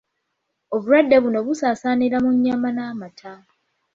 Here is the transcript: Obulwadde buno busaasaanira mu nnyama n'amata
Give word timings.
Obulwadde 0.75 1.15
buno 1.23 1.39
busaasaanira 1.47 2.17
mu 2.23 2.31
nnyama 2.35 2.69
n'amata 2.75 3.33